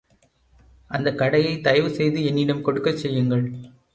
[0.91, 3.45] அந்தக் கடையைத் தயவுசெய்து என்னிடம் கொடுக்கச் செய்யுங்கள்.